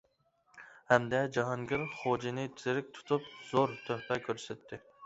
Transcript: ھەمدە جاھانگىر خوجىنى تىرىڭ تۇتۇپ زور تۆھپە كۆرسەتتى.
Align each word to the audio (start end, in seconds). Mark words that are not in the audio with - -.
ھەمدە 0.91 1.19
جاھانگىر 1.35 1.85
خوجىنى 1.99 2.47
تىرىڭ 2.63 2.91
تۇتۇپ 2.97 3.33
زور 3.53 3.79
تۆھپە 3.87 4.21
كۆرسەتتى. 4.29 4.87